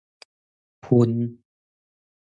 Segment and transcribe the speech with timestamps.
[0.85, 1.37] 分